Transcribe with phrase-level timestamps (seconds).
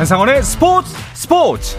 [0.00, 1.76] 한상원의 스포츠 스포츠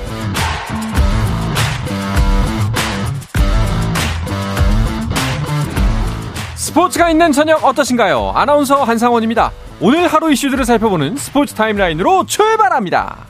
[6.54, 8.34] 스포츠가 있는 저녁 어떠신가요?
[8.36, 9.52] 아나운서 한상원입니다.
[9.80, 13.26] 오늘 하루 이슈들을 살펴보는 스포츠 타임라인으로 출발합니다.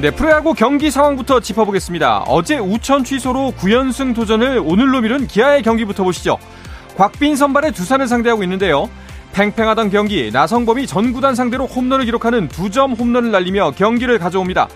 [0.00, 2.20] 네, 프로야구 경기 상황부터 짚어보겠습니다.
[2.26, 6.38] 어제 우천 취소로 9연승 도전을 오늘로 미룬 기아의 경기부터 보시죠.
[6.96, 8.88] 곽빈 선발의 두산을 상대하고 있는데요.
[9.32, 14.68] 팽팽하던 경기 나성범이 전구단 상대로 홈런을 기록하는 두 점 홈런을 날리며 경기를 가져옵니다.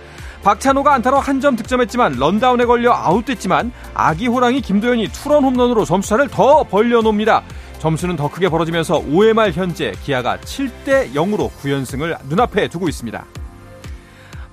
[0.43, 6.63] 박찬호가 안타로 한 점 득점했지만 런다운에 걸려 아웃됐지만 아기 호랑이 김도현이 투런 홈런으로 점수차를 더
[6.65, 7.43] 벌려놓습니다.
[7.79, 13.25] 점수는 더 크게 벌어지면서 5회 말 현재 기아가 7대 0으로 9연승을 눈앞에 두고 있습니다.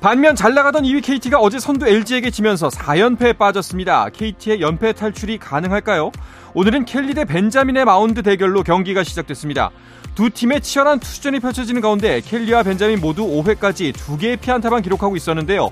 [0.01, 4.09] 반면 잘 나가던 2위 KT가 어제 선두 LG에게 지면서 4연패에 빠졌습니다.
[4.09, 6.11] KT의 연패 탈출이 가능할까요?
[6.55, 9.71] 오늘은 켈리 대 벤자민의 마운드 대결로 경기가 시작됐습니다.
[10.13, 15.71] 두 팀의 치열한 투수전이 펼쳐지는 가운데 켈리와 벤자민 모두 5회까지 두 개의 피안타만 기록하고 있었는데요.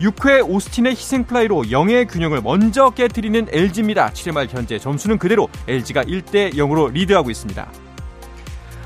[0.00, 4.10] 6회 오스틴의 희생플라이로 0의 균형을 먼저 깨뜨리는 LG입니다.
[4.12, 7.70] 7회 말 현재 점수는 그대로 LG가 1대 0으로 리드하고 있습니다.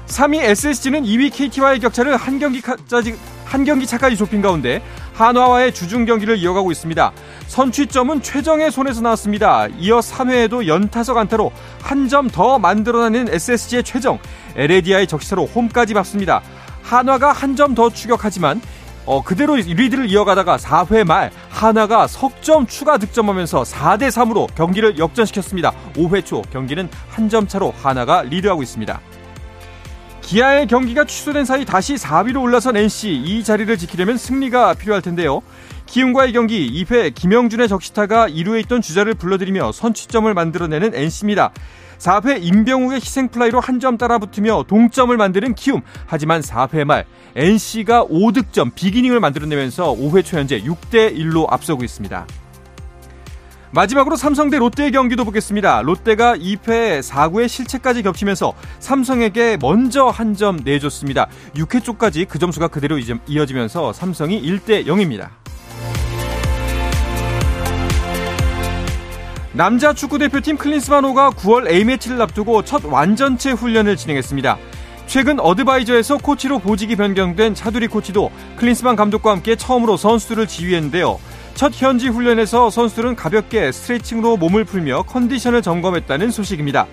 [0.07, 4.83] 3위 SSG는 2위 KT와의 격차를 한 경기까지 한 경기 차까지 좁힌 가운데
[5.15, 7.13] 한화와의 주중 경기를 이어가고 있습니다.
[7.47, 9.67] 선취점은 최정의 손에서 나왔습니다.
[9.79, 14.19] 이어 3회에도 연타석 안타로 한 점 더 만들어내는 SSG의 최정,
[14.57, 16.43] LAD와의 적시타로 홈까지 봤습니다.
[16.83, 18.61] 한화가 한 점 더 추격하지만
[19.07, 25.73] 어, 그대로 리드를 이어가다가 4회 말 하나가 석점 추가 득점하면서 4대 3으로 경기를 역전시켰습니다.
[25.95, 29.01] 5회 초 경기는 한 점 차로 하나가 리드하고 있습니다.
[30.27, 35.41] 기아의 경기가 취소된 사이 다시 4위로 올라선 NC 이 자리를 지키려면 승리가 필요할 텐데요.
[35.87, 41.53] 기움과의 경기 2회 김영준의 적시타가 2루에 있던 주자를 불러들이며 선취점을 만들어내는 NC입니다.
[41.99, 45.83] 4회 임병욱의 희생플라이로 한 점 따라붙으며 동점을 만드는 키움.
[46.07, 47.05] 하지만 4회 말
[47.37, 52.27] NC가 5득점 비기닝을 만들어내면서 5회 초 현재 6대 1로 앞서고 있습니다.
[53.73, 55.83] 마지막으로 삼성 대 롯데의 경기도 보겠습니다.
[55.83, 61.29] 롯데가 2패 4구의 실책까지 겹치면서 삼성에게 먼저 한 점 내줬습니다.
[61.55, 65.29] 6회 쪽까지 그 점수가 그대로 이어지면서 삼성이 1대 0입니다.
[69.53, 74.59] 남자 축구대표팀 클린스바노가 9월 A매치를 앞두고 첫 완전체 훈련을 진행했습니다.
[75.07, 81.19] 최근 어드바이저에서 코치로 보직이 변경된 차두리 코치도 클린스만 감독과 함께 처음으로 선수들을 지휘했는데요.
[81.57, 86.87] 첫 현지 훈련에서 선수들은 가볍게 스트레칭으로 몸을 풀며 컨디션을 점검했다는 소식입니다.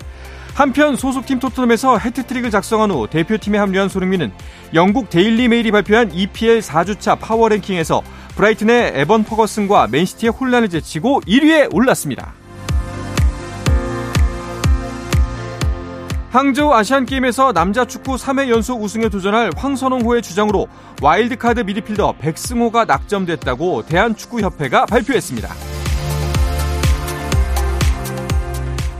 [0.54, 4.32] 한편 소속팀 토트넘에서 해트트릭을 작성한 후 대표팀에 합류한 손흥민은
[4.72, 8.02] 영국 데일리 메일이 발표한 EPL 4주차 파워랭킹에서
[8.36, 12.32] 브라이튼의 에번 퍼거슨과 맨시티의 홀란을 제치고 1위에 올랐습니다.
[16.34, 20.66] 항저우 아시안게임에서 남자 축구 3회 연속 우승에 도전할 황선홍호의 주장으로
[21.00, 25.54] 와일드카드 미드필더 백승호가 낙점됐다고 대한축구협회가 발표했습니다.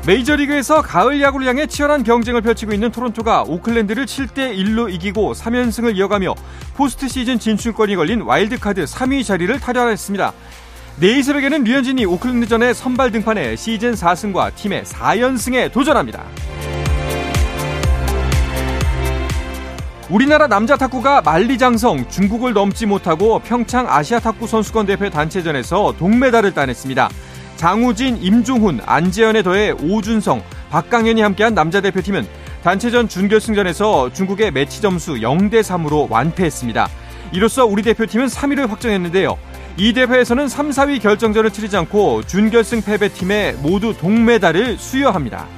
[0.06, 6.36] 메이저리그에서 가을 야구를 향해 치열한 경쟁을 펼치고 있는 토론토가 오클랜드를 7대1로 이기고 3연승을 이어가며
[6.76, 10.32] 포스트 시즌 진출권이 걸린 와일드카드 3위 자리를 탈환했습니다.
[11.00, 16.22] 내일 새벽에는 류현진이 오클랜드전에 선발 등판해 시즌 4승과 팀의 4연승에 도전합니다.
[20.14, 27.10] 우리나라 남자 탁구가 만리장성 중국을 넘지 못하고 평창 아시아 탁구 선수권 대회 단체전에서 동메달을 따냈습니다.
[27.56, 32.28] 장우진, 임중훈, 안재현에 더해 오준성, 박강현이 함께한 남자 대표팀은
[32.62, 36.88] 단체전 준결승전에서 중국의 매치 점수 0대 3으로 완패했습니다.
[37.32, 39.36] 이로써 우리 대표팀은 3위를 확정했는데요.
[39.78, 45.48] 이 대회에서는 3, 4위 결정전을 치르지 않고 준결승 패배팀에 모두 동메달을 수여합니다.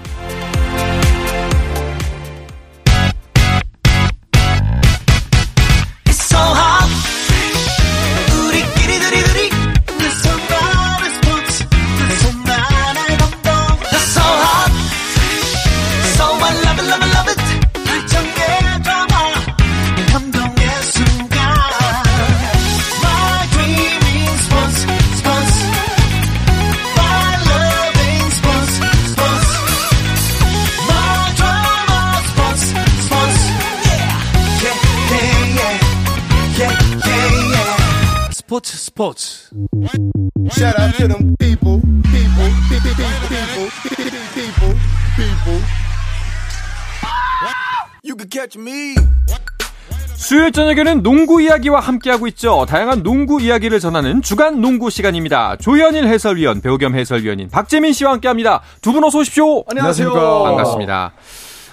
[50.16, 52.64] 수요일 저녁에는 농구 이야기와 함께하고 있죠.
[52.68, 55.56] 다양한 농구 이야기를 전하는 주간 농구 시간입니다.
[55.56, 58.62] 조현일 해설위원, 배우 겸 해설위원인 박재민 씨와 함께합니다.
[58.80, 59.62] 두 분 어서 오십시오.
[59.68, 60.12] 안녕하세요.
[60.44, 61.12] 반갑습니다.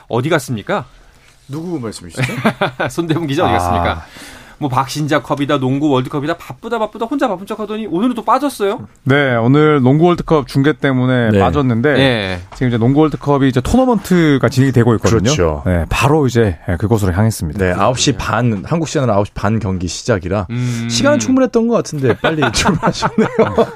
[0.10, 0.86] 어디 갔습니까?
[1.48, 2.22] 누구 말씀이시죠?
[2.90, 3.92] 손대문 기자 어디 갔습니까?
[3.92, 4.06] 아.
[4.63, 8.88] 뭐 박신자 컵이다 농구 월드컵이다 바쁘다 바쁘다 혼자 바쁜 척 하더니 오늘은 또 빠졌어요.
[9.04, 11.39] 네, 오늘 농구 월드컵 중계 때문에 네.
[11.39, 12.39] 빠졌는데 네.
[12.54, 15.24] 지금 이제 농구 월드컵이 이제 토너먼트가 진행이 되고 있거든요.
[15.24, 15.63] 그렇죠.
[15.65, 17.60] 네, 바로 이제 그곳으로 향했습니다.
[17.60, 20.88] 네, 9시 반 한국 시간으로 9시 반 경기 시작이라 음...
[20.89, 23.27] 시간은 충분했던 것 같은데 빨리 출발하셨네요.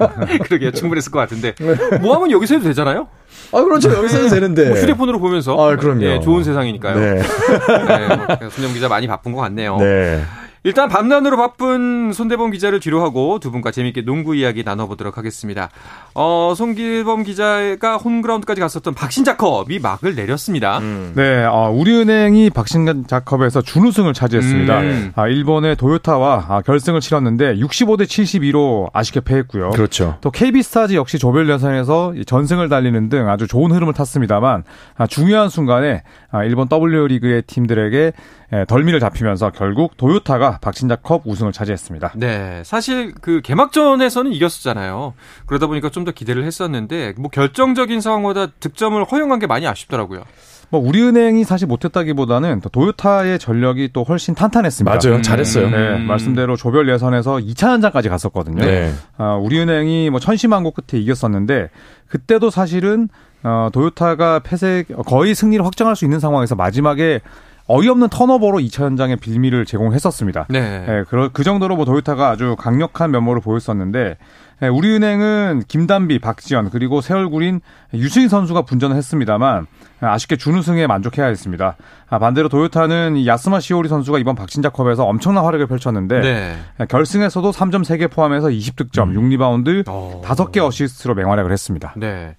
[0.44, 1.54] 그러게요, 충분했을 것 같은데
[2.00, 3.10] 뭐 하면 여기서 해도 되잖아요.
[3.52, 3.94] 아, 그렇죠.
[3.94, 4.70] 여기서 는 되는데.
[4.70, 5.54] 뭐 휴대폰으로 보면서.
[5.58, 6.04] 아, 그럼요.
[6.04, 7.00] 예, 좋은 세상이니까요.
[7.00, 7.14] 네.
[7.16, 8.50] 네.
[8.50, 9.78] 손정 기자 많이 바쁜 것 같네요.
[9.78, 10.24] 네.
[10.68, 15.70] 일단 밤낮으로 바쁜 손대범 기자를 뒤로 하고 두 분과 재미있게 농구 이야기 나눠보도록 하겠습니다.
[16.14, 20.80] 어, 송기범 기자가 홈그라운드까지 갔었던 박신자컵이 막을 내렸습니다.
[20.80, 21.14] 음.
[21.16, 24.80] 네, 어, 우리은행이 박신자컵에서 준우승을 차지했습니다.
[24.82, 25.14] 음.
[25.16, 29.70] 아, 일본의 도요타와 아, 결승을 치렀는데 65대 72로 아쉽게 패했고요.
[29.70, 30.18] 그렇죠.
[30.20, 34.66] 또 KB스타즈 역시 조별 예선에서 전승을 달리는 등 아주 좋은 흐름을 탔습니다만
[34.98, 38.12] 아, 중요한 순간에 아, 일본 W리그의 팀들에게
[38.54, 42.14] 예, 덜미를 잡히면서 결국 도요타가 박신자컵 우승을 차지했습니다.
[42.16, 45.14] 네, 사실 그 개막전에서는 이겼었잖아요.
[45.46, 50.24] 그러다 보니까 좀 더 기대를 했었는데 뭐 결정적인 상황보다 득점을 허용한 게 많이 아쉽더라고요.
[50.70, 55.00] 뭐 우리은행이 사실 못했다기보다는 도요타의 전력이 또 훨씬 탄탄했습니다.
[55.02, 55.70] 맞아요, 잘했어요.
[55.70, 56.08] 네, 음.
[56.08, 58.64] 말씀대로 조별 예선에서 2차 연장까지 갔었거든요.
[58.66, 58.94] 네.
[59.18, 61.70] 아, 우리은행이 뭐 천시만고 끝에 이겼었는데
[62.08, 63.10] 그때도 사실은
[63.44, 67.22] 어, 도요타가 패색 거의 승리를 확정할 수 있는 상황에서 마지막에
[67.68, 70.48] 어이없는 turnover로 2차 연장의 빌미를 제공했었습니다.
[70.50, 70.86] 네.
[70.86, 74.18] 네 그, 그 정도로 뭐 도요타가 아주 강력한 면모를 보였었는데
[74.60, 77.62] 네, 우리은행은 김단비, 박지현 그리고 새 얼굴인
[77.94, 79.68] 유승희 선수가 분전을 했습니다만
[80.00, 81.76] 아쉽게 준우승에 만족해야 했습니다.
[82.10, 86.86] 아, 반대로 도요타는 야스마 시오리 선수가 이번 박신자컵에서 엄청난 활약을 펼쳤는데 네.
[86.88, 89.30] 결승에서도 3점 3개 포함해서 20득점, 음.
[89.30, 90.22] 6리바운드, 어.
[90.26, 91.94] 5개 어시스트로 맹활약을 했습니다.
[91.96, 92.36] 네.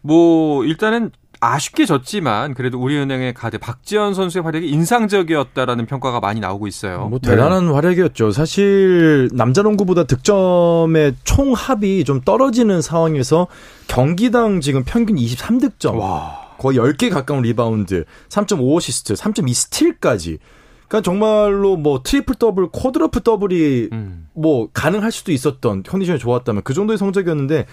[0.00, 1.10] 뭐 일단은
[1.42, 7.08] 아쉽게 졌지만 그래도 우리은행의 가드 박지현 선수의 활약이 인상적이었다라는 평가가 많이 나오고 있어요.
[7.08, 7.72] 뭐 대단한 네.
[7.72, 8.30] 활약이었죠.
[8.30, 13.48] 사실 남자 농구보다 득점의 총 합이 좀 떨어지는 상황에서
[13.88, 15.98] 경기당 지금 평균 23득점.
[15.98, 16.52] 와.
[16.58, 20.38] 거의 10개 가까운 리바운드, 3.5 어시스트, 3.2 스틸까지.
[20.86, 24.28] 그러니까 정말로 뭐 triple double, quadruple double이 음.
[24.32, 27.66] 뭐 가능할 수도 있었던 컨디션이 좋았다면 그 정도의 성적이었는데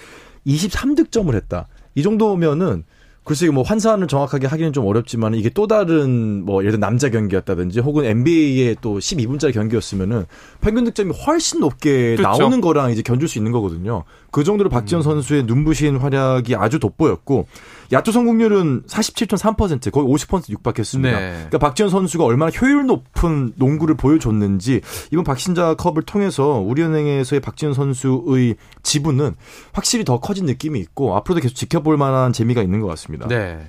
[0.47, 1.67] 23득점을 했다.
[1.93, 2.83] 이 정도면은
[3.29, 7.79] 글쎄 뭐 환산을 정확하게 하기는 좀 어렵지만 이게 또 다른 뭐 예를 들어 남자 경기였다든지
[7.79, 10.25] 혹은 NBA의 또 12분짜리 경기였으면은
[10.61, 12.39] 평균 득점이 훨씬 높게 그렇죠.
[12.39, 14.03] 나오는 거랑 이제 견줄 수 있는 거거든요.
[14.31, 15.03] 그 정도로 박지원 음.
[15.03, 17.47] 선수의 눈부신 활약이 아주 돋보였고
[17.91, 21.19] 야투 성공률은 47.3% 거의 50% 육박했습니다.
[21.19, 21.31] 네.
[21.31, 24.81] 그러니까 박지원 선수가 얼마나 효율 높은 농구를 보여줬는지
[25.11, 29.33] 이번 박신자 컵을 통해서 우리은행에서의 박지원 선수의 지분은
[29.73, 33.27] 확실히 더 커진 느낌이 있고 앞으로도 계속 지켜볼 만한 재미가 있는 것 같습니다.
[33.27, 33.59] 네.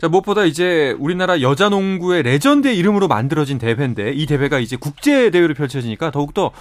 [0.00, 5.52] 자, 무엇보다 이제 우리나라 여자 농구의 레전드의 이름으로 만들어진 대회인데 이 대회가 이제 국제 대회로
[5.52, 6.52] 펼쳐지니까 더욱더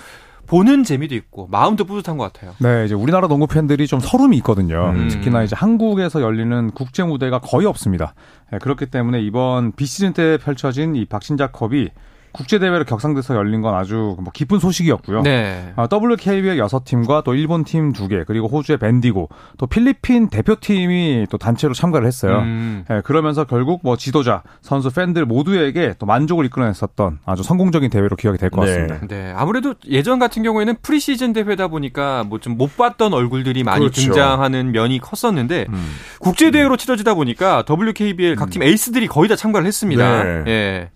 [0.50, 2.56] 보는 재미도 있고 마음도 뿌듯한 것 같아요.
[2.58, 4.92] 네, 이제 우리나라 농구 팬들이 좀 설움이 있거든요.
[4.96, 5.08] 음.
[5.08, 8.16] 특히나 이제 한국에서 열리는 국제 무대가 거의 없습니다.
[8.52, 11.90] 네, 그렇기 때문에 이번 비시즌 때 펼쳐진 이 박신자 컵이
[12.32, 15.22] 국제 대회로 격상돼서 열린 건 아주 뭐 기쁜 소식이었고요.
[15.24, 15.74] 네.
[15.76, 21.28] 아, WKBL의 여섯 팀과 또 일본 팀 두 개, 그리고 호주의 벤디고, 또 필리핀 대표팀이
[21.30, 22.40] 또 단체로 참가를 했어요.
[22.40, 22.86] 음.
[22.88, 28.38] 네, 그러면서 결국 뭐 지도자, 선수, 팬들 모두에게 또 만족을 이끌어냈었던 아주 성공적인 대회로 기억이
[28.38, 29.00] 될 것 같습니다.
[29.02, 29.08] 네.
[29.08, 29.34] 네.
[29.36, 34.02] 아무래도 예전 같은 경우에는 프리시즌 대회다 보니까 뭐 좀 못 봤던 얼굴들이 많이 그렇죠.
[34.02, 35.96] 등장하는 면이 컸었는데 음.
[36.20, 38.68] 국제 대회로 치러지다 보니까 WKBL 각팀 음.
[38.68, 40.24] 에이스들이 거의 다 참가를 했습니다.
[40.24, 40.44] 네.
[40.48, 40.90] 예.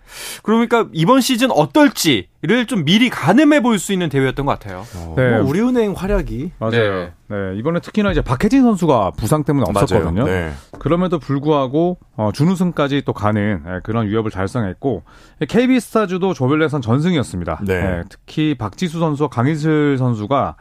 [0.44, 4.86] 그러니까 이번 시즌 어떨지를 좀 미리 가늠해 볼 수 있는 대회였던 것 같아요.
[4.96, 5.38] 어, 네.
[5.39, 6.72] 뭐 우리은행 활약이 맞아요.
[6.72, 7.12] 네.
[7.30, 7.36] 네.
[7.58, 10.25] 이번에 특히나 이제 박혜진 선수가 부상 때문에 없었거든요.
[10.25, 10.51] 네.
[10.77, 15.03] 그럼에도 불구하고 어, 준우승까지 또 가는 네, 그런 위협을 달성했고
[15.50, 17.62] KB 스타즈도 조별 예선 전승이었습니다.
[17.65, 17.82] 네.
[17.82, 20.56] 네, 특히 박지수 선수와 강희슬 선수가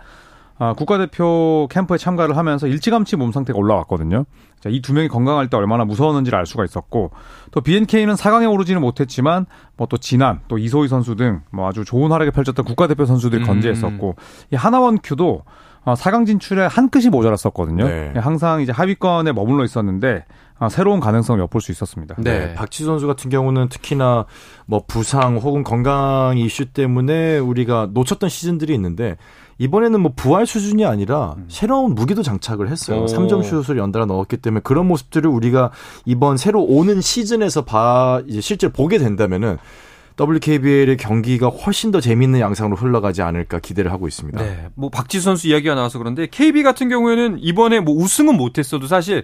[0.63, 4.27] 아, 국가대표 캠프에 참가를 하면서 일찌감치 몸 상태가 올라왔거든요.
[4.69, 7.11] 이 두 명이 건강할 때 얼마나 무서웠는지를 알 수가 있었고
[7.51, 12.13] 또 BNK는 4강에 오르지는 못했지만 뭐 또 진안 또 이소희 선수 등 뭐 아주 좋은
[12.13, 13.47] 활약을 펼쳤던 국가대표 선수들이 음.
[13.47, 14.15] 건재했었고
[14.53, 15.43] 이 하나원 큐도
[15.85, 17.85] 4강 어, 진출에 한 끗이 모자랐었거든요.
[17.89, 18.13] 네.
[18.15, 20.25] 항상 이제 하위권에 머물러 있었는데
[20.61, 22.15] 아, 새로운 가능성을 엿볼 수 있었습니다.
[22.19, 22.47] 네.
[22.47, 22.55] 네.
[22.55, 24.27] 박지 선수 같은 경우는 특히나
[24.67, 29.17] 뭐 부상 혹은 건강 이슈 때문에 우리가 놓쳤던 시즌들이 있는데
[29.63, 31.45] 이번에는 뭐 부활 수준이 아니라 음.
[31.49, 33.03] 새로운 무기도 장착을 했어요.
[33.03, 33.07] 오.
[33.07, 35.71] 3점 슛을 연달아 넣었기 때문에 그런 모습들을 우리가
[36.05, 39.59] 이번 새로 오는 시즌에서 봐 이제 실제 보게 된다면은
[40.21, 44.43] WKBL의 경기가 훨씬 더 재밌는 양상으로 흘러가지 않을까 기대를 하고 있습니다.
[44.43, 44.67] 네.
[44.75, 49.23] 뭐 박지수 선수 이야기가 나와서 그런데 KB 같은 경우에는 이번에 뭐 우승은 못 했어도 사실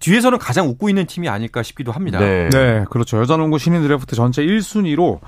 [0.00, 2.18] 뒤에서는 가장 웃고 있는 팀이 아닐까 싶기도 합니다.
[2.18, 3.18] 네, 네 그렇죠.
[3.18, 5.20] 여자농구 신인 드래프트 전체 1순위로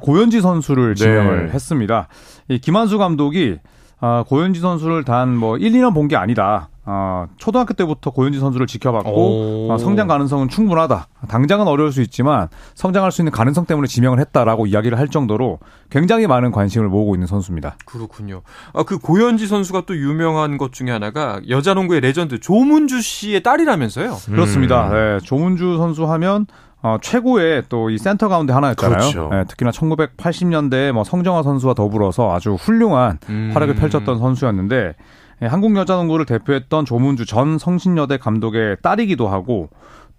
[0.00, 1.52] 고현지 선수를 지명을 네.
[1.52, 2.08] 했습니다.
[2.48, 3.58] 이 김한수 감독이
[4.00, 6.68] 아, 고현지 선수를 단 뭐 1, 2년 본 게 아니다.
[6.88, 11.08] 어, 초등학교 때부터 고현지 선수를 지켜봤고 어, 성장 가능성은 충분하다.
[11.28, 15.58] 당장은 어려울 수 있지만 성장할 수 있는 가능성 때문에 지명을 했다라고 이야기를 할 정도로
[15.90, 17.76] 굉장히 많은 관심을 모으고 있는 선수입니다.
[17.86, 18.42] 그렇군요.
[18.72, 24.10] 아, 그 고현지 선수가 또 유명한 것 중에 하나가 여자 농구의 레전드 조문주 씨의 딸이라면서요?
[24.12, 24.32] 음.
[24.32, 24.88] 그렇습니다.
[24.90, 26.46] 네, 조문주 선수 하면
[26.86, 28.98] 어, 최고의 또 이 센터 가운데 하나였잖아요.
[28.98, 29.28] 그렇죠.
[29.32, 33.50] 네, 특히나 1980년대 뭐 성정아 선수와 더불어서 아주 훌륭한 음.
[33.54, 34.94] 활약을 펼쳤던 선수였는데
[35.42, 39.68] 예, 한국 여자농구를 대표했던 조문주 전 성신여대 감독의 딸이기도 하고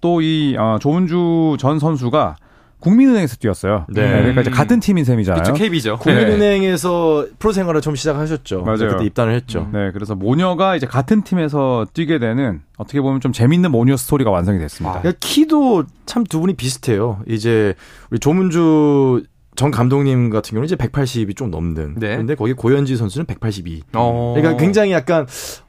[0.02, 2.36] 또이 어, 조문주 전 선수가
[2.80, 3.86] 국민은행에서 뛰었어요.
[3.90, 4.02] 네.
[4.04, 4.18] 네.
[4.20, 5.42] 그러니까 이제 같은 팀인 셈이잖아요.
[5.44, 5.54] 그렇죠.
[5.58, 5.98] KB죠.
[5.98, 7.36] 국민은행에서 네.
[7.40, 8.62] 프로 생활을 처음 시작하셨죠.
[8.62, 8.90] 맞아요.
[8.90, 9.68] 그때 입단을 했죠.
[9.74, 9.92] 네.
[9.92, 15.02] 그래서 모녀가 이제 같은 팀에서 뛰게 되는 어떻게 보면 좀 재밌는 모녀 스토리가 완성이 됐습니다.
[15.04, 15.14] 아.
[15.20, 17.22] 키도 참 두 분이 비슷해요.
[17.28, 17.74] 이제
[18.12, 19.24] 우리 조문주
[19.56, 21.96] 정 감독님 같은 경우는 이제 180이 좀 넘는.
[21.98, 22.16] 네.
[22.18, 23.82] 근데 거기 고현지 선수는 182.
[23.96, 24.34] 어.
[24.36, 25.26] 그러니까 굉장히 약간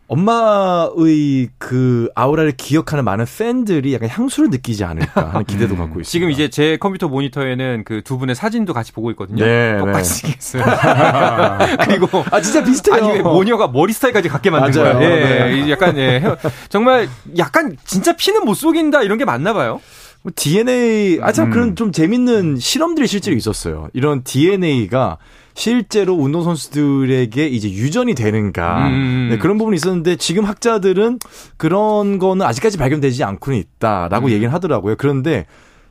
[0.09, 5.79] 엄마의 그 아우라를 기억하는 많은 팬들이 약간 향수를 느끼지 않을까 하는 기대도 음.
[5.79, 6.09] 갖고 있습니다.
[6.09, 9.45] 지금 이제 제 컴퓨터 모니터에는 그 두 분의 사진도 같이 보고 있거든요.
[9.45, 10.37] 네, 똑같이 네.
[10.39, 10.65] 생겼어요.
[11.85, 12.95] 그리고 아 진짜 비슷해요.
[12.95, 14.99] 아니 왜 모녀가 머리 스타일까지 같게 만든 맞아요.
[14.99, 15.11] 거야.
[15.11, 15.71] 예, 네.
[15.71, 16.23] 약간 예,
[16.71, 19.81] 정말 약간 진짜 피는 못 속인다 이런 게 맞나 봐요.
[20.23, 21.51] 뭐 DNA 아참 음.
[21.51, 23.89] 그런 좀 재밌는 실험들이 실제로 있었어요.
[23.93, 25.19] 이런 DNA가
[25.59, 29.29] 실제로 운동 선수들에게 이제 유전이 되는가 음.
[29.31, 31.19] 네, 그런 부분이 있었는데 지금 학자들은
[31.57, 34.31] 그런 거는 아직까지 발견되지 않고는 있다라고 음.
[34.31, 34.95] 얘기를 하더라고요.
[34.97, 35.47] 그런데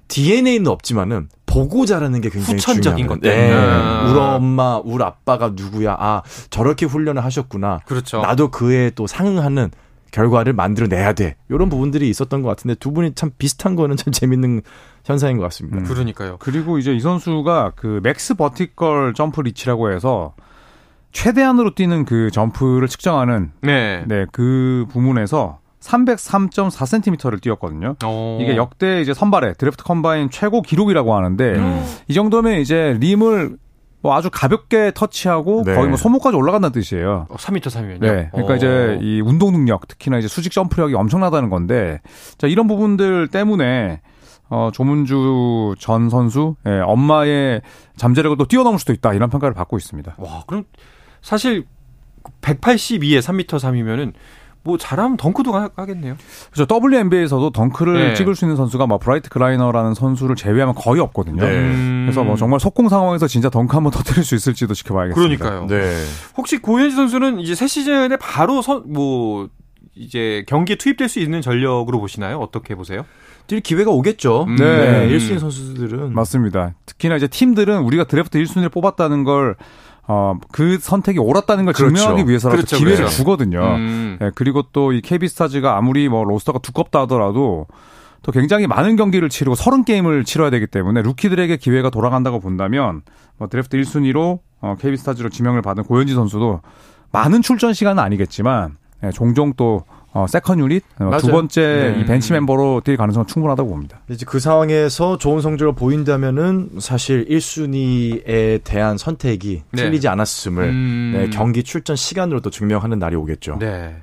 [0.08, 3.30] DNA는 없지만은 보고 자라는 게 굉장히 후천적인 건데.
[3.30, 3.54] 네.
[3.54, 4.10] 음.
[4.10, 5.98] 우리 엄마, 우리 아빠가 누구야?
[6.00, 7.82] 아 저렇게 훈련을 하셨구나.
[7.86, 8.22] 그렇죠.
[8.22, 9.72] 나도 그에 또 상응하는
[10.12, 11.36] 결과를 만들어내야 돼.
[11.50, 14.62] 이런 부분들이 있었던 것 같은데 두 분이 참 비슷한 거는 참 재밌는
[15.06, 15.78] 현상인 것 같습니다.
[15.80, 15.84] 음.
[15.84, 16.38] 그러니까요.
[16.40, 20.34] 그리고 이제 이 선수가 그 max vertical jump reach라고 해서
[21.12, 27.96] 최대한으로 뛰는 그 점프를 측정하는 네, 네 그 부문에서 303.4cm를 뛰었거든요.
[28.06, 28.40] 오.
[28.42, 31.86] 이게 역대 이제 선발회 드래프트 combine 최고 기록이라고 하는데 음.
[32.08, 33.58] 이 정도면 이제 림을 뭐
[34.14, 35.76] 아주 가볍게 터치하고 네.
[35.76, 37.28] 거의 뭐 손목까지 올라간다는 뜻이에요.
[37.30, 38.00] 3m 3이면요.
[38.00, 38.30] 네.
[38.32, 38.56] 그러니까 오.
[38.56, 42.00] 이제 이 운동 능력, 특히나 이제 수직 점프력이 엄청나다는 건데
[42.38, 44.02] 자, 이런 부분들 때문에
[44.50, 47.62] 어, 조문주 전 선수, 예, 엄마의
[47.98, 49.14] 잠재력을 또 뛰어넘을 수도 있다.
[49.14, 50.16] 이런 평가를 받고 있습니다.
[50.18, 50.64] 와, 그럼
[51.22, 51.66] 사실
[52.42, 54.14] 182에 3m 3이면은
[54.68, 56.18] 뭐 잘하면 덩크도 하 겠네요.
[56.52, 56.68] 그렇죠.
[56.70, 58.14] WNBA에서도 덩크를 네.
[58.14, 61.42] 찍을 수 있는 선수가 뭐 브라이트 그라이너라는 선수를 제외하면 거의 없거든요.
[61.42, 62.04] 네.
[62.04, 65.44] 그래서 뭐 정말 속공 상황에서 진짜 덩크 한번 터뜨릴 수 있을지도 지켜봐야겠습니다.
[65.44, 65.68] 그러니까요.
[65.68, 65.96] 네.
[66.36, 69.48] 혹시 고현지 선수는 이제 새 시즌에 바로 선, 뭐
[69.96, 72.38] 이제 경기에 투입될 수 있는 전력으로 보시나요?
[72.40, 73.06] 어떻게 보세요?
[73.48, 74.44] 뛸 기회가 오겠죠.
[74.44, 74.56] 음.
[74.58, 75.08] 네.
[75.08, 75.18] 네.
[75.18, 76.14] 1순위 선수들은.
[76.14, 76.74] 맞습니다.
[76.86, 79.56] 특히나 이제 팀들은 우리가 드래프트 1순위를 뽑았다는 걸
[80.08, 81.96] 어, 그 선택이 옳았다는 걸 그렇죠.
[81.96, 82.78] 증명하기 위해서라도 그렇죠.
[82.78, 83.16] 기회를 그렇죠.
[83.16, 83.62] 주거든요.
[83.76, 84.18] 음.
[84.22, 87.68] 네, 그리고 또 이 KB스타즈가 아무리 뭐 roster가 두껍다 하더라도
[88.24, 93.02] 또 굉장히 많은 경기를 치르고 30게임을 치러야 되기 때문에 루키들에게 기회가 돌아간다고 본다면
[93.38, 96.62] 뭐 드래프트 1순위로 어, KB스타즈로 지명을 받은 고현지 선수도
[97.12, 99.84] 많은 출전 시간은 아니겠지만 네, 종종 또
[100.18, 102.02] 어, second unit 어, 두 번째 네.
[102.02, 104.00] 이 벤치 멤버로 뛸 가능성은 충분하다고 봅니다.
[104.10, 109.84] 이제 그 상황에서 좋은 성적을 보인다면은 사실 1순위에 대한 선택이 네.
[109.84, 111.12] 틀리지 않았음을 음...
[111.16, 113.58] 네, 경기 출전 시간으로도 증명하는 날이 오겠죠.
[113.60, 113.96] 네.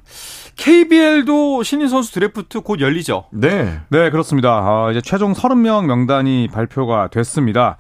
[0.57, 3.25] KBL도 신인 선수 드래프트 곧 열리죠.
[3.33, 3.81] 네.
[3.89, 4.51] 네, 그렇습니다.
[4.51, 7.77] 아, 이제 최종 30명 명단이 발표가 됐습니다.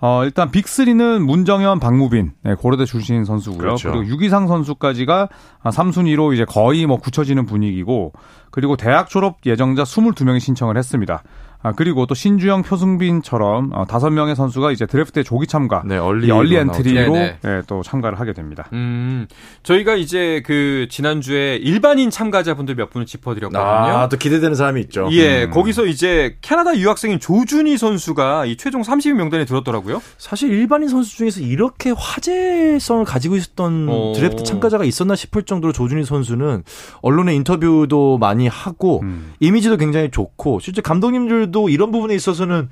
[0.00, 3.58] 어, 일단 big 3는 문정현, 박무빈, 네, 고려대 출신 선수고요.
[3.58, 3.90] 그렇죠.
[3.90, 5.28] 그리고 유기상 선수까지가
[5.64, 8.12] 3순위로 이제 거의 뭐 굳혀지는 분위기고
[8.54, 11.24] 그리고 대학 졸업 예정자 22명이 신청을 했습니다.
[11.64, 16.30] 아, 그리고 또 신주영, 표승빈처럼 어, 다섯 명의 선수가 이제 드래프트에 조기 참가, 네, early,
[16.30, 17.62] early entry로 네, 네.
[17.66, 18.68] 또 참가를 하게 됩니다.
[18.74, 19.26] 음,
[19.62, 23.64] 저희가 이제 그 지난주에 일반인 참가자분들 몇 분을 짚어드렸거든요.
[23.64, 25.08] 아, 또 기대되는 사람이 있죠.
[25.12, 25.50] 예, 음.
[25.52, 30.02] 거기서 이제 캐나다 유학생인 조준희 선수가 이 최종 30위 명단에 들었더라고요.
[30.18, 34.12] 사실 일반인 선수 중에서 이렇게 화제성을 가지고 있었던 어...
[34.14, 36.62] 드래프트 참가자가 있었나 싶을 정도로 조준희 선수는
[37.00, 39.32] 언론의 인터뷰도 많이 하고 음.
[39.40, 42.68] 이미지도 굉장히 좋고 실제 감독님들 도 이런 부분에 있어서는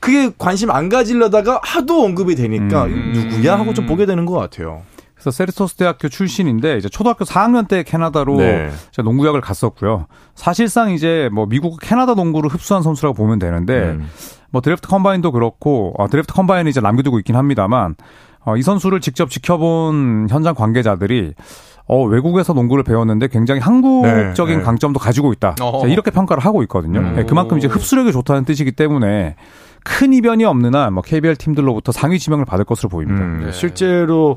[0.00, 3.30] 그게 관심 안 가지려다가 하도 언급이 되니까 음.
[3.30, 4.82] 누구야 하고 좀 보게 되는 것 같아요.
[5.14, 8.70] 그래서 세르토스 대학교 출신인데 이제 초등학교 4학년 때 캐나다로 네.
[9.02, 10.06] 농구 유학을 갔었고요.
[10.34, 14.10] 사실상 이제 뭐 미국 캐나다 농구를 흡수한 선수라고 보면 되는데 음.
[14.50, 17.94] 뭐 드래프트 combine도 그렇고 어, 드래프트 combine을 이제 남겨두고 있긴 합니다만
[18.44, 21.32] 어, 이 선수를 직접 지켜본 현장 관계자들이
[21.86, 24.62] 어, 외국에서 농구를 배웠는데 굉장히 한국적인 네, 네.
[24.62, 25.54] 강점도 가지고 있다.
[25.54, 27.00] 자, 이렇게 평가를 하고 있거든요.
[27.00, 27.16] 음.
[27.16, 29.36] 네, 그만큼 이제 흡수력이 좋다는 뜻이기 때문에
[29.84, 33.22] 큰 이변이 없는 한 뭐 KBL 팀들로부터 상위 지명을 받을 것으로 보입니다.
[33.24, 33.52] 음, 네.
[33.52, 34.36] 실제로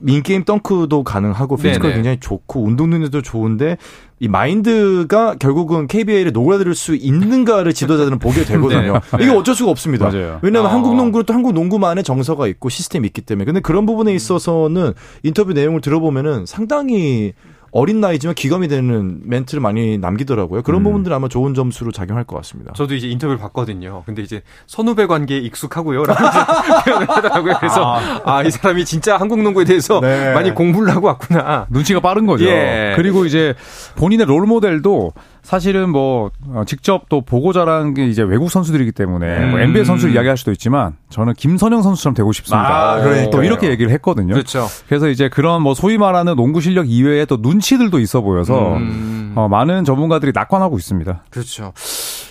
[0.00, 3.78] in-game 덩크도 가능하고 physical 굉장히 좋고 운동 능력도 좋은데
[4.20, 9.00] 이 마인드가 결국은 KBL에 녹아들 수 있는가를 지도자들은 보게 되거든요.
[9.18, 9.24] 네.
[9.24, 10.08] 이게 어쩔 수가 없습니다.
[10.10, 10.38] 맞아요.
[10.42, 10.74] 왜냐하면 어.
[10.74, 13.44] 한국 농구는 또 한국 농구만의 정서가 있고 시스템이 있기 때문에.
[13.44, 17.34] 근데 그런 부분에 있어서는 인터뷰 내용을 들어보면은 상당히
[17.70, 20.62] 어린 나이지만 귀감이 되는 멘트를 많이 남기더라고요.
[20.62, 20.84] 그런 음.
[20.84, 22.72] 부분들 아마 좋은 점수로 작용할 것 같습니다.
[22.74, 24.02] 저도 이제 인터뷰를 봤거든요.
[24.06, 26.04] 근데 이제 선후배 관계에 익숙하고요.
[26.04, 26.20] 라고
[26.84, 27.54] 표현을 하더라고요.
[27.58, 30.32] 그래서 아, 이 사람이 진짜 한국 농구에 대해서 네.
[30.32, 31.66] 많이 공부를 하고 왔구나.
[31.70, 32.44] 눈치가 빠른 거죠.
[32.46, 32.94] 예.
[32.96, 33.54] 그리고 이제
[33.96, 39.26] 본인의 롤 모델도 사실은 뭐 어, 직접 또 보고 자란 게 이제 외국 선수들이기 때문에
[39.38, 39.50] 음.
[39.50, 42.94] 뭐 NBA 선수를 이야기할 수도 있지만 저는 김선영 선수처럼 되고 싶습니다.
[42.94, 44.34] 아, 그러니까 또 이렇게 얘기를 했거든요.
[44.34, 44.66] 그렇죠.
[44.86, 49.32] 그래서 이제 그런 뭐 소위 말하는 농구 실력 이외에 또 눈치들도 있어 보여서 음.
[49.36, 51.24] 어, 많은 전문가들이 낙관하고 있습니다.
[51.30, 51.72] 그렇죠.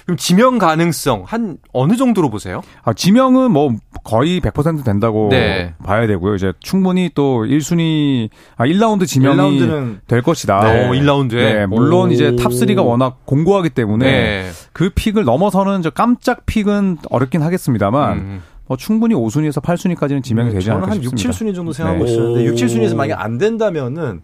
[0.07, 2.61] 그럼 지명 가능성 한 어느 정도로 보세요?
[2.83, 5.73] 아, 지명은 뭐 거의 100% 된다고 네.
[5.83, 6.35] 봐야 되고요.
[6.35, 9.99] 이제 충분히 또 1순위 아 1라운드 지명이 1라운드는...
[10.07, 10.61] 될 것이다.
[10.61, 10.87] 네.
[10.87, 12.11] 오, 1라운드에 네, 물론 오.
[12.13, 14.49] 이제 top 3가 워낙 공고하기 때문에 네.
[14.71, 18.41] 그 pick을 넘어서는 저 깜짝 pick은 어렵긴 하겠습니다만 음.
[18.65, 21.21] 뭐 충분히 5순위에서 8순위까지는 지명이 되지 않을까 싶습니다.
[21.21, 22.11] 저는 한 6, 7순위 정도 생각하고 네.
[22.11, 24.21] 있었는데 6, 7순위에서 만약에 안 된다면은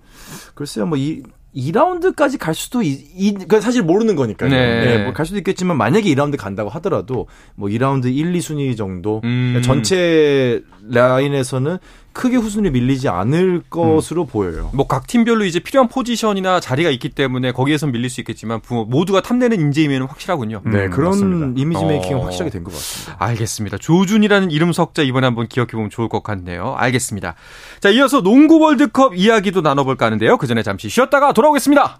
[0.55, 1.23] 글쎄요 뭐 이
[1.55, 4.49] 2라운드까지 갈 수도 이, 이 그러니까 사실 모르는 거니까요.
[4.49, 4.85] 네.
[4.85, 9.61] 네 뭐 갈 수도 있겠지만 만약에 2라운드 간다고 하더라도 뭐 2라운드 1, 2순위 정도 음.
[9.63, 11.77] 전체 라인에서는
[12.13, 14.27] 크게 후순위 밀리지 않을 것으로 음.
[14.27, 14.69] 보여요.
[14.73, 19.59] 뭐 각 팀별로 이제 필요한 포지션이나 자리가 있기 때문에 거기에선 밀릴 수 있겠지만 모두가 탐내는
[19.59, 20.61] 인재이면 확실하군요.
[20.65, 21.61] 네, 음, 그런 맞습니다.
[21.61, 22.23] 이미지 메이킹은 어.
[22.23, 23.15] 확실하게 된 것 같습니다.
[23.23, 23.77] 알겠습니다.
[23.79, 26.75] 조준이라는 이름 석자 이번에 한번 기억해 보면 좋을 것 같네요.
[26.77, 27.35] 알겠습니다.
[27.79, 30.37] 자, 이어서 농구 월드컵 이야기도 나눠볼까 하는데요.
[30.37, 31.99] 그 전에 잠시 쉬었다가 돌아오겠습니다.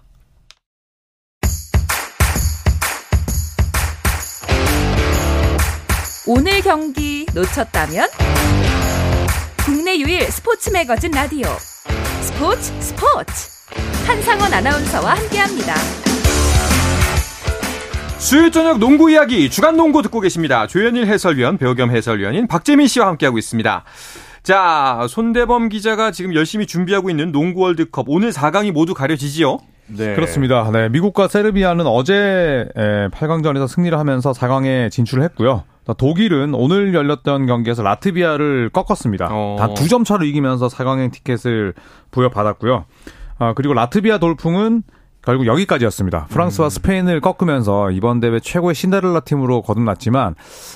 [6.26, 8.08] 오늘 경기 놓쳤다면?
[9.74, 11.48] 국내 유일 스포츠 매거진 라디오
[12.20, 13.50] 스포츠 스포츠
[14.06, 15.74] 한상원 아나운서와 함께합니다.
[18.18, 20.68] 수요일 저녁 농구 이야기 주간 농구 듣고 계십니다.
[20.68, 23.82] 조현일 해설위원 배우 겸 해설위원인 박재민 씨와 함께하고 있습니다.
[24.44, 29.58] 자 손대범 기자가 지금 열심히 준비하고 있는 농구 월드컵 오늘 4강이 모두 가려지지요?
[29.86, 30.14] 네.
[30.14, 30.70] 그렇습니다.
[30.72, 35.64] 네, 미국과 세르비아는 어제 8강전에서 승리를 하면서 4강에 진출을 했고요.
[35.98, 39.28] 독일은 오늘 열렸던 경기에서 라트비아를 꺾었습니다.
[39.30, 39.56] 어.
[39.58, 41.74] 다두 점 차로 이기면서 4강행 티켓을
[42.10, 42.86] 부여받았고요.
[43.38, 44.82] 아, 그리고 라트비아 돌풍은
[45.20, 46.26] 결국 여기까지였습니다.
[46.30, 46.70] 프랑스와 음.
[46.70, 50.34] 스페인을 꺾으면서 이번 대회 최고의 신데렐라 팀으로 거듭났지만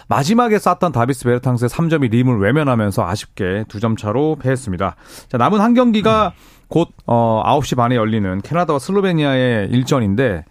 [0.09, 4.97] 마지막에 쐈던 다비스 베르탕스의 3점이 림을 외면하면서 아쉽게 두 점 차로 패했습니다.
[5.29, 6.58] 자, 남은 한 경기가 음.
[6.69, 10.45] 곧 어, 9시 반에 열리는 캐나다와 슬로베니아의 일전인데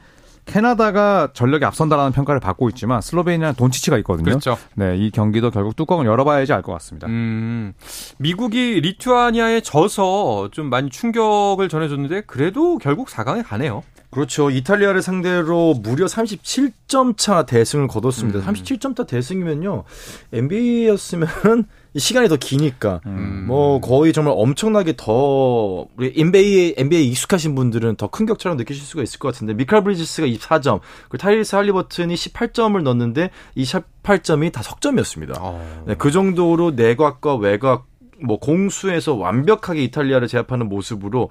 [0.46, 4.24] 캐나다가 전력이 앞선다라는 평가를 받고 있지만 슬로베니아는 돈치치가 있거든요.
[4.26, 4.58] 그렇죠.
[4.76, 7.08] 네, 이 경기도 결국 뚜껑을 열어봐야지 알 것 같습니다.
[7.08, 7.74] 음,
[8.18, 13.84] 미국이 리투아니아에 져서 좀 많이 충격을 전해줬는데 그래도 결국 4강에 가네요.
[14.10, 14.50] 그렇죠.
[14.50, 18.40] 이탈리아를 상대로 무려 37점 차 대승을 거뒀습니다.
[18.40, 18.46] 음.
[18.46, 19.84] 37점 차 대승이면요.
[20.32, 21.28] NBA였으면
[21.98, 23.46] 시간이 더 기니까 음.
[23.48, 29.04] 뭐 거의 정말 엄청나게 더 우리 NBA NBA 익숙하신 분들은 더 큰 격차로 느끼실 수가
[29.04, 30.80] 있을 것 같은데 미칼 브리지스가 24점,
[31.10, 35.36] 그리고 타이리스 할리버튼이 18점을 넣었는데 이 18점이 다 석점이었습니다.
[35.40, 35.84] 어.
[35.86, 37.86] 네, 그 정도로 내곽과 외곽
[38.20, 41.30] 뭐 공수에서 완벽하게 이탈리아를 제압하는 모습으로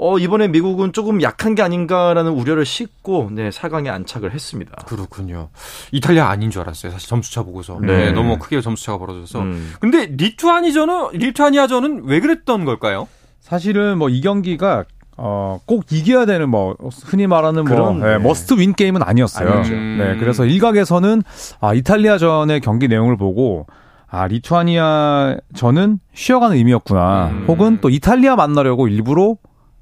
[0.00, 4.72] 어, 이번에 미국은 조금 약한 게 아닌가라는 우려를 씻고 네, 4강에 안착을 했습니다.
[4.86, 5.48] 그렇군요.
[5.90, 6.92] 이탈리아 아닌 줄 알았어요.
[6.92, 7.78] 사실 점수차 보고서.
[7.82, 8.06] 네.
[8.06, 9.40] 네 너무 크게 점수차가 벌어져서.
[9.40, 9.74] 음.
[9.80, 13.08] 근데 리투아니전은 리투아니아전은 왜 그랬던 걸까요?
[13.40, 14.84] 사실은 뭐 이 경기가
[15.16, 19.50] 어, 꼭 이겨야 되는 뭐 흔히 말하는 뭐 그런, 네, must win 게임은 아니었어요.
[19.50, 19.74] 아니죠.
[19.74, 21.22] 네, 그래서 일각에서는
[21.60, 23.66] 아, 이탈리아전의 경기 내용을 보고
[24.08, 27.30] 아, 리투아니아 전은 쉬어가는 의미였구나.
[27.32, 27.44] 음.
[27.48, 29.34] 혹은 또 이탈리아 만나려고 일부러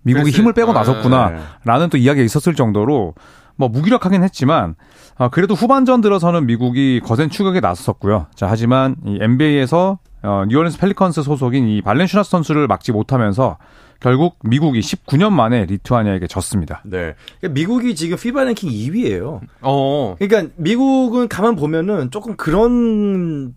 [0.06, 3.14] 미국이 힘을 빼고 아, 나섰구나라는 또 이야기가 있었을 정도로
[3.56, 4.74] 뭐 무기력하긴 했지만
[5.16, 8.26] 아, 그래도 후반전 들어서는 미국이 거센 추격에 나섰었고요.
[8.34, 13.58] 자 하지만 이 NBA에서 어, 뉴올리언스 펠리컨스 소속인 이 발렌슈나스 선수를 막지 못하면서
[14.00, 16.82] 결국 미국이 19년 만에 리투아니아에게 졌습니다.
[16.84, 17.14] 네.
[17.40, 19.40] 그러니까 미국이 지금 피바 랭킹 2위예요.
[19.62, 20.16] 어.
[20.18, 23.54] 그러니까 미국은 가만 보면은 조금 그런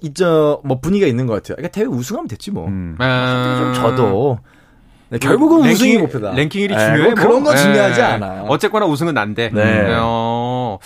[0.00, 1.56] 이저 뭐 분위기가 있는 것 같아요.
[1.56, 2.66] 그러니까 대회 우승하면 됐지 뭐.
[2.68, 2.96] 음.
[2.98, 3.56] 아...
[3.58, 4.38] 좀 져도
[5.08, 6.32] 네, 결국은 랭킹, 우승이 목표다.
[6.32, 7.02] 랭킹 1위 중요해.
[7.04, 8.02] 뭐 그런 거 중요하지 네.
[8.02, 8.44] 않아요.
[8.48, 9.50] 어쨌거나 우승은 난데.
[9.52, 9.96] 네.
[10.00, 10.78] 어,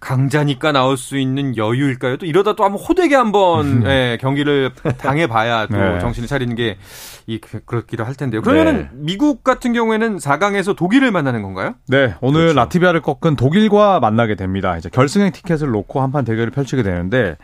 [0.00, 2.16] 강자니까 나올 수 있는 여유일까요?
[2.16, 5.98] 또 이러다 또 한번 호되게 한번 예, 경기를 당해봐야 또 네.
[5.98, 6.78] 정신을 차리는 게
[7.26, 8.40] 이, 그, 그렇기도 할 텐데요.
[8.40, 8.88] 그러면은 네.
[8.94, 11.74] 미국 같은 경우에는 4강에서 독일을 만나는 건가요?
[11.88, 12.56] 네, 오늘 그렇죠.
[12.56, 14.78] 라트비아를 꺾은 독일과 만나게 됩니다.
[14.78, 17.36] 이제 결승행 티켓을 놓고 한판 대결을 펼치게 되는데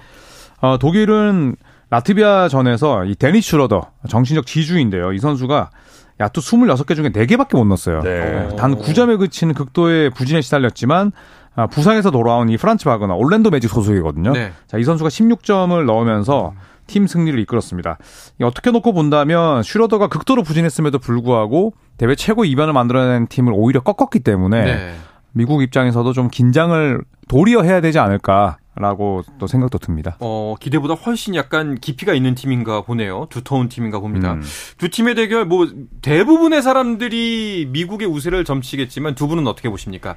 [0.61, 1.57] 어, 독일은
[1.91, 5.13] 라트비아 전에서 이 데니스 슈뢰더 정신적 지주인데요.
[5.13, 5.71] 이 선수가
[6.21, 8.03] 야투 26개 중에 4개밖에 못 넣었어요.
[8.03, 8.49] 네.
[8.57, 11.13] 단 9점에 그치는 극도의 부진에 시달렸지만
[11.57, 14.33] 아, 부상에서 돌아온 이 프란츠 바그너 올랜도 매직 소속이거든요.
[14.33, 14.53] 네.
[14.67, 16.53] 자, 이 선수가 16점을 넣으면서
[16.87, 17.99] 팀 승리를 이끌었습니다.
[18.43, 24.65] 어떻게 놓고 본다면 슈러더가 극도로 부진했음에도 불구하고 대회 최고 이변을 만들어낸 팀을 오히려 꺾었기 때문에
[24.65, 24.95] 네.
[25.33, 30.17] 미국 입장에서도 좀 긴장을 도리어 해야 되지 않을까 라고 또 생각도 듭니다.
[30.19, 33.27] 어, 기대보다 훨씬 약간 깊이가 있는 팀인가 보네요.
[33.31, 34.33] 두터운 팀인가 봅니다.
[34.35, 34.43] 음.
[34.79, 35.69] 두 팀의 대결, 뭐,
[36.03, 40.17] 대부분의 사람들이 미국의 우세를 점치겠지만 두 분은 어떻게 보십니까?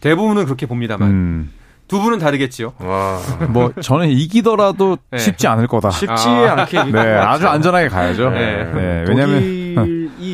[0.00, 1.10] 대부분은 그렇게 봅니다만.
[1.10, 1.52] 음.
[1.88, 2.72] 두 분은 다르겠지요.
[2.80, 3.18] 와.
[3.48, 5.18] 뭐 저는 이기더라도 네.
[5.18, 5.90] 쉽지 않을 거다.
[5.90, 6.56] 쉽지 아.
[6.58, 8.30] 않게 네, 아주 안전하게 가야죠.
[8.30, 8.64] 네.
[8.64, 9.04] 네.
[9.06, 9.40] 왜냐면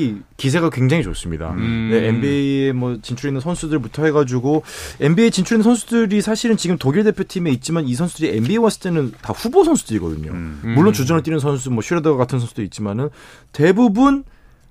[0.03, 1.53] 이 기세가 굉장히 좋습니다.
[1.53, 1.89] 음.
[1.91, 4.63] 네, NBA에 뭐 진출 있는 선수들부터 해가지고
[5.01, 9.33] NBA 진출 있는 선수들이 사실은 지금 독일 대표팀에 있지만 이 선수들이 NBA 왔을 때는 다
[9.33, 10.31] 후보 선수들이거든요.
[10.33, 10.75] 음.
[10.77, 13.09] 물론 주전을 뛰는 선수, 뭐 슈레더 같은 선수도 있지만은
[13.53, 14.25] 대부분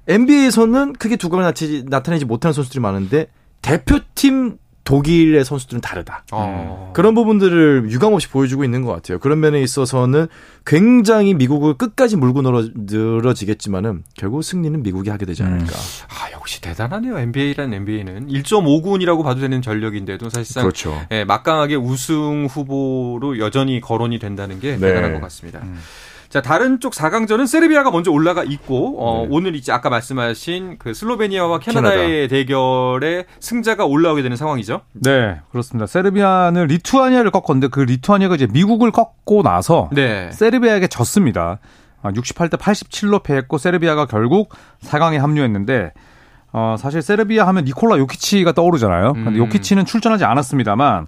[0.07, 3.27] NBA에서는 크게 두각을 나타내지, 나타내지 못하는 선수들이 많은데
[3.61, 6.23] 대표팀 독일의 선수들은 다르다.
[6.31, 6.91] 어.
[6.95, 9.19] 그런 부분들을 유감없이 보여주고 있는 것 같아요.
[9.19, 10.27] 그런 면에 있어서는
[10.65, 15.65] 굉장히 미국을 끝까지 물고 늘어지겠지만은 결국 승리는 미국이 하게 되지 않을까.
[15.65, 16.07] 음.
[16.09, 17.19] 아 역시 대단하네요.
[17.19, 20.99] NBA라는 NBA는 1.5군이라고 봐도 되는 전력인데도 사실상 그렇죠.
[21.11, 24.79] 예, 막강하게 우승 후보로 여전히 거론이 된다는 게 네.
[24.79, 25.59] 대단한 것 같습니다.
[25.63, 25.79] 음.
[26.31, 29.27] 자, 다른 쪽 4강전은 세르비아가 먼저 올라가 있고 어, 네.
[29.31, 32.27] 오늘 이제 아까 말씀하신 그 슬로베니아와 캐나다의 캐나다.
[32.29, 34.79] 대결에 승자가 올라오게 되는 상황이죠.
[34.93, 35.87] 네, 그렇습니다.
[35.87, 40.31] 세르비아는 리투아니아를 꺾었는데 그 리투아니아가 이제 미국을 꺾고 나서 네.
[40.31, 41.59] 세르비아에게 졌습니다.
[42.01, 45.91] 68대 아, 87로 패했고 세르비아가 결국 4강에 합류했는데
[46.53, 49.13] 어, 사실 세르비아 하면 니콜라 요키치가 떠오르잖아요.
[49.13, 49.37] 근데 음.
[49.37, 51.07] 요키치는 출전하지 않았습니다만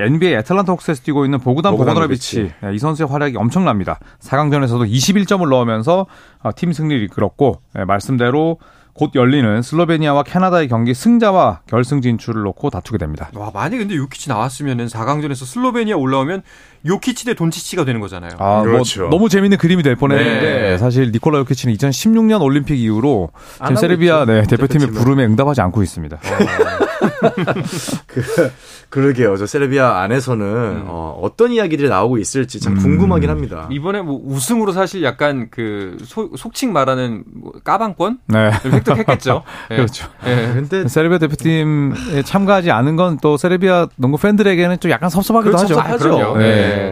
[0.00, 3.98] NBA 애틀란타 옥스에서 뛰고 있는 보그단 보그노비치 네, 이 선수의 활약이 엄청납니다.
[4.20, 6.06] 4강전에서도 21점을 넣으면서
[6.42, 8.58] 어, 팀 승리를 이끌었고 네, 말씀대로
[8.94, 13.30] 곧 열리는 슬로베니아와 캐나다의 경기 승자와 결승 진출을 놓고 다투게 됩니다.
[13.34, 16.42] 와, 만약 근데 요키치 나왔으면은 4강전에서 슬로베니아 올라오면
[16.86, 18.32] 요키치 대 돈치치가 되는 거잖아요.
[18.38, 19.02] 아, 뭐 그렇죠.
[19.02, 20.78] 뭐 너무 재밌는 그림이 될 뻔했는데 네.
[20.78, 26.18] 사실 니콜라 요키치는 2016년 올림픽 이후로 지금 세르비아 네, 대표팀의 부름에 응답하지 않고 있습니다.
[28.06, 28.52] 그,
[28.88, 29.36] 그러게요.
[29.36, 30.84] 저 세르비아 안에서는 음.
[30.86, 33.34] 어, 어떤 이야기들이 나오고 있을지 참 궁금하긴 음.
[33.34, 33.68] 합니다.
[33.70, 38.50] 이번에 뭐 우승으로 사실 약간 그 소, 속칭 말하는 뭐 까방권 네.
[38.90, 39.42] 획득했겠죠.
[39.70, 39.76] 네.
[39.76, 40.08] 그렇죠.
[40.24, 40.52] 네.
[40.54, 45.78] 근데 세르비아 대표팀에 참가하지 않은 건 또 세르비아 농구 팬들에게는 좀 약간 섭섭하기도 그렇죠.
[45.78, 46.36] 하죠.
[46.38, 46.44] 네.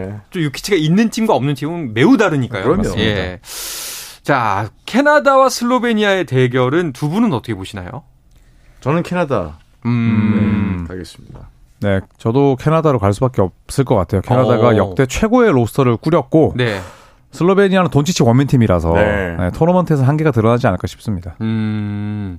[0.06, 0.16] 네.
[0.30, 2.62] 좀 유키치가 있는 팀과 없는 팀은 매우 다르니까요.
[2.62, 2.98] 그럼요.
[2.98, 3.40] 예.
[4.22, 8.02] 자, 캐나다와 슬로베니아의 대결은 두 분은 어떻게 보시나요?
[8.80, 9.58] 저는 캐나다.
[9.86, 10.78] 음.
[10.82, 11.48] 네, 가겠습니다.
[11.80, 14.20] 네, 저도 캐나다로 갈 수밖에 없을 것 같아요.
[14.20, 14.70] 캐나다가 오.
[14.72, 14.76] 어.
[14.76, 16.80] 역대 최고의 로스터를 꾸렸고, 네.
[17.32, 19.36] 슬로베니아는 돈치치 원민팀이라서 네.
[19.38, 21.36] 네, 토너먼트에서 한계가 드러나지 않을까 싶습니다.
[21.40, 22.38] 음,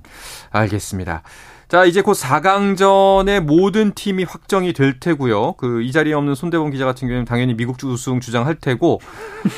[0.50, 1.22] 알겠습니다.
[1.68, 5.54] 자, 이제 곧 4강전의 모든 팀이 확정이 될 테고요.
[5.54, 9.00] 그 이 자리에 없는 손대범 기자 같은 경우는 당연히 미국 우승 주장할 테고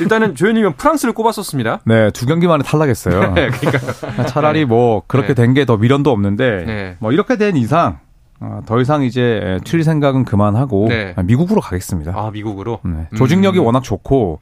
[0.01, 1.81] 일단은 조현이면 프랑스를 꼽았었습니다.
[1.85, 3.35] 네, 두 경기 만에 탈락했어요.
[3.35, 5.35] 네, 그러니까 차라리 뭐 그렇게 네.
[5.35, 6.97] 된게 더 미련도 없는데 네.
[7.01, 7.99] 뭐 이렇게 된 이상
[8.40, 11.14] 어, 더 이상 이제 튈 생각은 그만하고 네.
[11.25, 12.12] 미국으로 가겠습니다.
[12.14, 12.79] 아, 미국으로?
[12.85, 13.09] 네.
[13.16, 13.64] 조직력이 음.
[13.64, 14.38] 워낙 좋고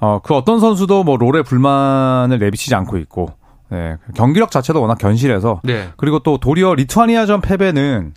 [0.00, 3.28] 어, 그 어떤 선수도 뭐 롤에 불만을 내비치지 않고 있고
[3.70, 5.88] 네, 경기력 자체도 워낙 견실해서 네.
[5.96, 8.14] 그리고 또 도리어 리투아니아전 패배는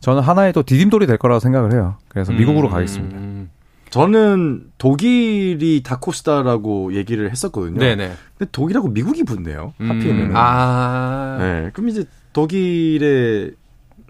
[0.00, 1.96] 저는 하나의 또 디딤돌이 될 거라고 생각을 해요.
[2.08, 2.72] 그래서 미국으로 음.
[2.72, 3.50] 가겠습니다.
[3.90, 7.78] 저는 독일이 다코스타라고 얘기를 했었거든요.
[7.78, 8.12] 네네.
[8.38, 9.74] 근데 독일하고 미국이 붙네요.
[9.80, 9.90] 음.
[9.90, 10.32] 하필이면.
[10.34, 11.36] 아.
[11.38, 11.70] 네.
[11.74, 13.52] 그럼 이제 독일의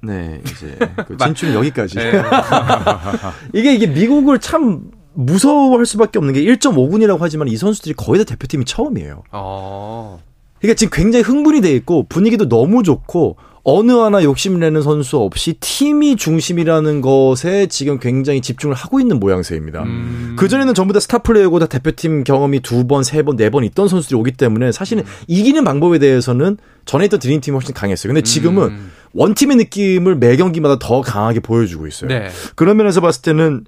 [0.05, 1.97] 네 이제 그 진출은 여기까지.
[1.97, 2.13] 네.
[3.53, 4.83] 이게 이게 미국을 참
[5.15, 9.23] 무서워할 수밖에 없는 게 1.5군이라고 하지만 이 선수들이 거의 다 대표팀이 처음이에요.
[9.33, 10.21] 어.
[10.61, 16.17] 그러니까 지금 굉장히 흥분이 돼 있고 분위기도 너무 좋고 어느 하나 욕심내는 선수 없이 팀이
[16.17, 19.85] 중심이라는 것에 지금 굉장히 집중을 하고 있는 모양새입니다.
[19.85, 20.35] 음.
[20.37, 23.87] 그전에는 전부 다 스타 플레이어고 다 대표팀 경험이 두 번, 세 번, 네 번 있던
[23.87, 25.09] 선수들이 오기 때문에 사실은 음.
[25.29, 28.13] 이기는 방법에 대해서는 전에 있던 드림팀이 훨씬 강했어요.
[28.13, 28.91] 근데 지금은 음.
[29.13, 32.09] 원팀의 느낌을 매 경기마다 더 강하게 보여주고 있어요.
[32.09, 32.31] 네.
[32.57, 33.65] 그런 면에서 봤을 때는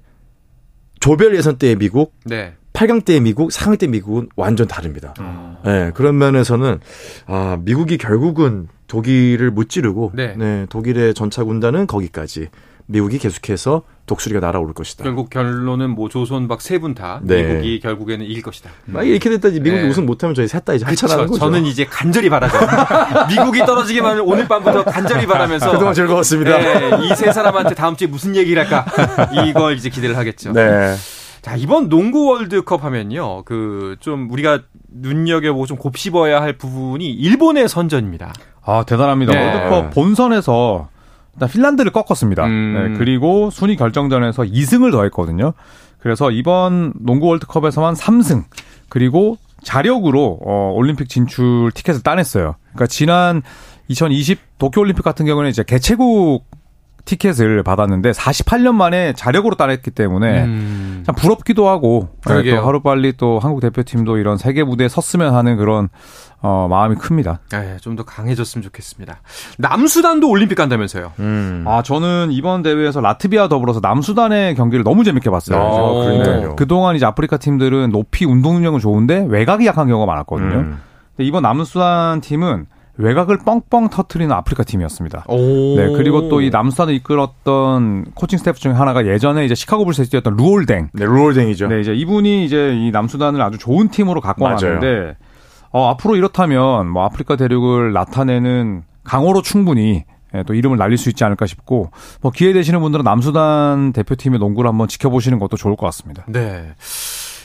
[1.05, 2.55] 조별 예선 때의 미국, 네.
[2.73, 5.13] 8강 때 미국, 4강 때 미국은 완전 다릅니다.
[5.19, 5.55] 음.
[5.63, 6.79] 네, 그런 면에서는
[7.27, 10.33] 아, 미국이 결국은 독일을 무찌르고 네.
[10.35, 12.49] 네 독일의 전차 군단은 거기까지
[12.87, 15.03] 미국이 계속해서 독수리가 날아오를 것이다.
[15.03, 18.69] 결국 결론은 뭐 조선 박 세 분다 미국이 결국에는 이길 것이다.
[18.89, 19.03] 음.
[19.03, 19.89] 이렇게 됐다 지 미국이 네.
[19.89, 21.39] 우승 못하면 저희 셋 다 이제 하차하는 거죠.
[21.39, 22.57] 저는 이제 간절히 바라죠.
[23.29, 26.57] 미국이 떨어지기만 오늘 밤부터 간절히 바라면서 그동안 즐거웠습니다.
[26.57, 28.85] 네, 이세 사람한테 다음 주에 무슨 얘기를 할까
[29.47, 30.53] 이걸 이제 기대를 하겠죠.
[30.53, 30.95] 네.
[31.41, 33.43] 자, 이번 농구 월드컵 하면요.
[33.43, 38.33] 그, 좀 우리가 눈여겨보고 좀 곱씹어야 할 부분이 일본의 선전입니다.
[38.63, 39.31] 아, 대단합니다.
[39.33, 39.53] 네.
[39.53, 40.89] 월드컵 본선에서
[41.35, 42.45] 일단 핀란드를 꺾었습니다.
[42.45, 42.93] 음.
[42.93, 45.53] 네, 그리고 순위 결정전에서 2승을 더했거든요.
[45.99, 48.43] 그래서 이번 농구 월드컵에서만 3승,
[48.89, 52.55] 그리고 자력으로 어, 올림픽 진출 티켓을 따냈어요.
[52.69, 53.41] 그러니까 지난
[53.87, 56.45] 2020 도쿄올림픽 같은 경우는 이제 개최국
[57.05, 61.03] 티켓을 받았는데 48년 만에 자력으로 따냈기 때문에 음.
[61.05, 65.89] 참 부럽기도 하고 네, 또 하루빨리 또 한국 대표팀도 이런 세계 무대에 섰으면 하는 그런
[66.41, 67.39] 어, 마음이 큽니다.
[67.51, 69.21] 네, 좀더 강해졌으면 좋겠습니다.
[69.57, 71.13] 남수단도 올림픽 간다면서요?
[71.19, 71.63] 음.
[71.67, 75.59] 아 저는 이번 대회에서 라트비아 더불어서 남수단의 경기를 너무 재밌게 봤어요.
[75.59, 76.49] 아, 네.
[76.55, 80.55] 그동안 이제 아프리카 팀들은 높이 운동 능력은 좋은데 외곽이 약한 경우가 많았거든요.
[80.55, 80.81] 음.
[81.15, 85.25] 근데 이번 남수단 팀은 외곽을 뻥뻥 터트리는 아프리카 팀이었습니다.
[85.29, 90.35] 네, 그리고 또 이 남수단을 이끌었던 코칭 스태프 중에 하나가 예전에 이제 시카고 불스에서 뛰었던
[90.37, 90.89] 루올댕.
[90.93, 91.67] 네, 루올댕이죠.
[91.67, 95.15] 네, 이제 이분이 이제 이 남수단을 아주 좋은 팀으로 갖고 왔는데
[95.71, 100.03] 어, 앞으로 이렇다면 뭐 아프리카 대륙을 나타내는 강호로 충분히
[100.33, 104.69] 예, 또 이름을 날릴 수 있지 않을까 싶고 뭐 기회 되시는 분들은 남수단 대표팀의 농구를
[104.69, 106.23] 한번 지켜보시는 것도 좋을 것 같습니다.
[106.27, 106.73] 네.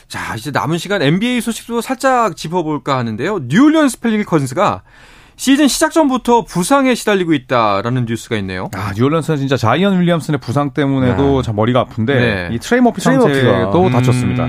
[0.07, 3.39] 자, 이제 남은 시간 NBA 소식도 살짝 짚어볼까 하는데요.
[3.47, 4.81] 뉴올리언스 펠리컨스가
[5.35, 8.69] 시즌 시작 전부터 부상에 시달리고 있다라는 뉴스가 있네요.
[8.75, 11.45] 아, 뉴올리언스는 진짜 자이언 윌리엄슨의 부상 때문에도 네.
[11.45, 12.49] 참 머리가 아픈데 네.
[12.51, 13.91] 이 트레이 머피 상태도 음.
[13.91, 14.45] 다쳤습니다.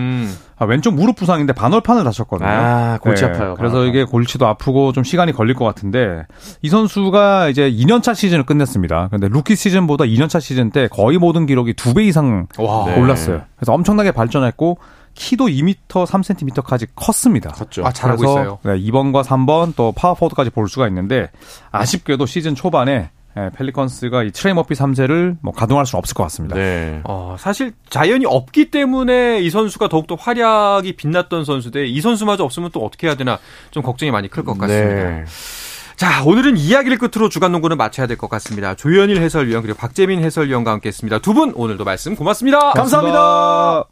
[0.58, 2.48] 아, 왼쪽 무릎 부상인데 반월판을 다쳤거든요.
[2.48, 3.30] 아, 골치 네.
[3.30, 3.54] 아파요.
[3.56, 6.26] 그래서 이게 골치도 아프고 좀 시간이 걸릴 것 같은데
[6.60, 9.08] 이 선수가 이제 2년차 시즌을 끝냈습니다.
[9.10, 12.84] 근데 루키 시즌보다 2년차 시즌 때 거의 모든 기록이 두 배 이상 와.
[12.96, 13.42] 올랐어요.
[13.56, 14.78] 그래서 엄청나게 발전했고
[15.14, 15.74] 키도 2m
[16.06, 17.50] 3cm까지 컸습니다.
[17.50, 17.84] 컸죠.
[17.86, 18.58] 아, 잘하고 있어요.
[18.62, 21.30] 네, 2번과 3번 또 파워포워드까지 볼 수가 있는데
[21.70, 26.54] 아쉽게도 시즌 초반에 예, 펠리컨스가 이 트레이 머피 3세를 뭐 가동할 수는 없을 것 같습니다.
[26.54, 27.00] 네.
[27.04, 32.80] 어, 사실 자이언이 없기 때문에 이 선수가 더욱더 활약이 빛났던 선수인데 이 선수마저 없으면 또
[32.84, 33.38] 어떻게 해야 되나
[33.70, 35.10] 좀 걱정이 많이 클 것 같습니다.
[35.10, 35.24] 네.
[35.96, 38.74] 자, 오늘은 이야기를 끝으로 주간 농구는 마쳐야 될 것 같습니다.
[38.74, 41.20] 조현일 해설위원 그리고 박재민 해설위원과 함께했습니다.
[41.20, 42.72] 두 분 오늘도 말씀 고맙습니다.
[42.72, 43.91] 감사합니다.